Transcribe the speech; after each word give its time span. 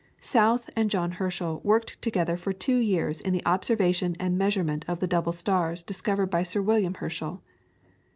South 0.19 0.67
and 0.75 0.89
John 0.89 1.11
Herschel 1.11 1.61
worked 1.63 2.01
together 2.01 2.35
for 2.35 2.53
two 2.53 2.77
years 2.77 3.21
in 3.21 3.33
the 3.33 3.45
observation 3.45 4.15
and 4.19 4.35
measurement 4.35 4.83
of 4.87 4.99
the 4.99 5.05
double 5.05 5.31
stars 5.31 5.83
discovered 5.83 6.31
by 6.31 6.41
Sir 6.41 6.59
William 6.63 6.95
Herschel. 6.95 7.43